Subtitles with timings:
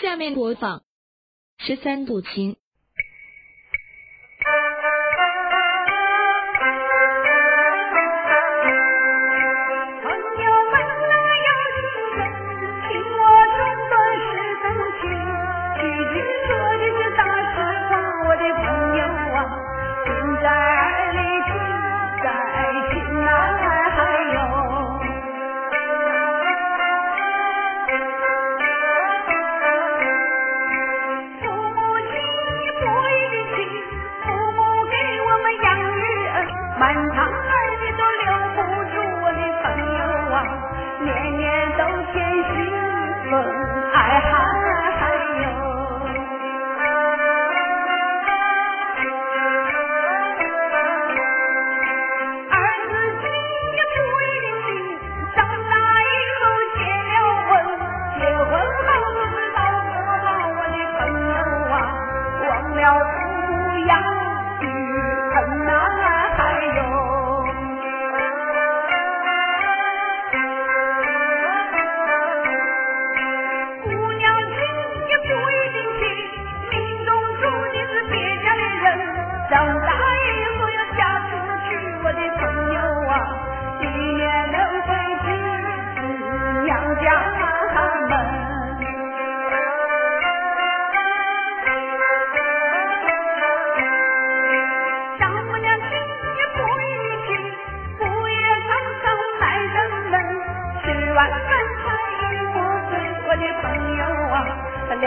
[0.00, 0.82] 下面播放。
[1.58, 2.56] 十三度亲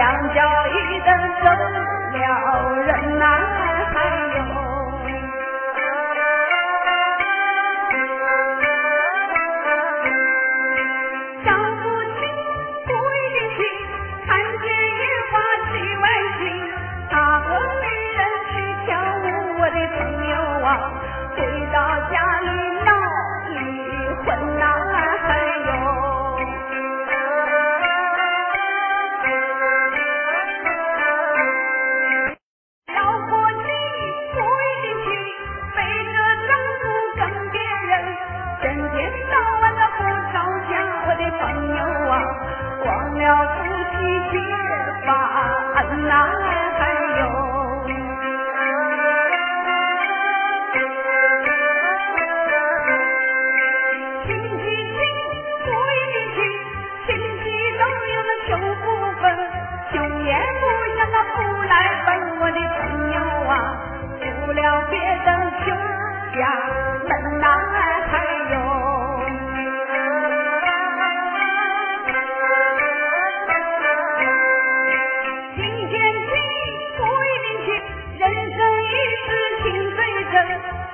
[0.04, 0.38] 墙角
[0.68, 1.08] 一的
[1.42, 2.20] 走了
[2.76, 3.26] 人呐，
[3.94, 3.96] 还
[4.36, 4.38] 有。
[11.46, 12.20] 小夫妻
[12.86, 13.24] 不一
[13.56, 13.58] 起，
[14.28, 14.28] 看
[14.60, 14.64] 见
[15.00, 15.02] 野
[15.32, 15.34] 花
[15.72, 16.06] 起外
[16.38, 16.44] 心。
[17.10, 17.48] 他和
[17.80, 18.20] 女人
[18.52, 18.54] 去
[18.86, 18.92] 跳
[19.24, 19.26] 舞，
[19.58, 20.68] 我的朋友啊，
[21.38, 21.40] 回
[21.72, 21.76] 到
[22.12, 22.14] 家。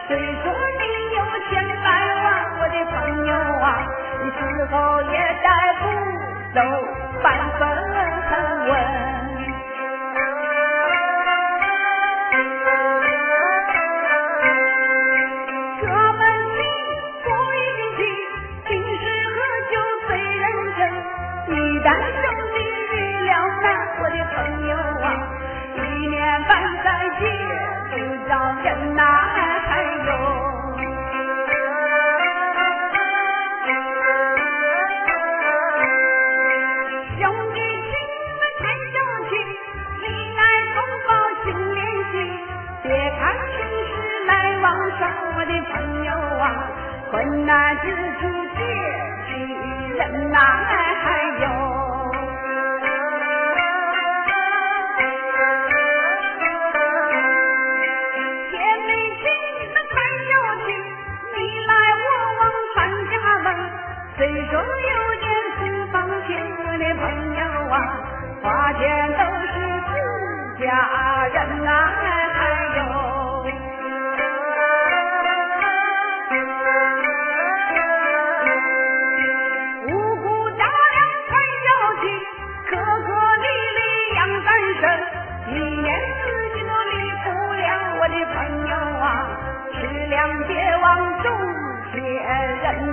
[0.07, 0.43] 虽说
[0.79, 0.83] 你
[1.15, 1.51] 有钱
[1.83, 1.87] 百
[2.23, 2.25] 万，
[2.59, 3.67] 我的朋友啊，
[4.23, 4.73] 你是否
[5.11, 5.47] 也带
[5.79, 5.83] 不
[6.53, 6.57] 走
[7.21, 7.25] 烦
[7.59, 7.68] 恼？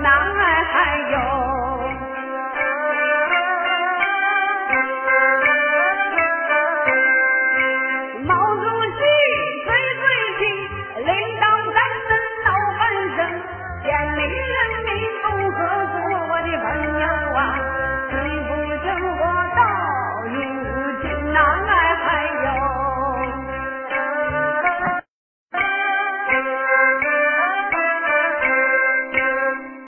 [0.01, 1.26] 那哎嗨呦